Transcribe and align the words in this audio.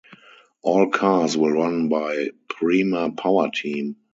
All 0.63 0.89
cars 0.89 1.37
will 1.37 1.51
be 1.51 1.59
run 1.59 1.87
by 1.87 2.31
Prema 2.49 3.11
Powerteam. 3.11 3.97